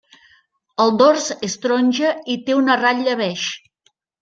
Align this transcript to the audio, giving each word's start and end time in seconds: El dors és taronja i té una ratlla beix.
El 0.85 0.93
dors 1.01 1.27
és 1.49 1.59
taronja 1.67 2.15
i 2.37 2.39
té 2.49 2.57
una 2.63 2.81
ratlla 2.83 3.17
beix. 3.23 3.47